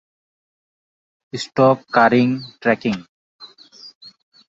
[1.33, 2.23] stock Kangri
[2.61, 2.95] trekking